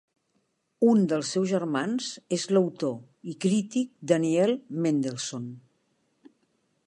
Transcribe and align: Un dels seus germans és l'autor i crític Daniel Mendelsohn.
Un 0.91 1.03
dels 1.11 1.33
seus 1.35 1.45
germans 1.51 2.07
és 2.37 2.45
l'autor 2.57 2.95
i 3.33 3.37
crític 3.47 3.93
Daniel 4.13 4.57
Mendelsohn. 4.87 5.45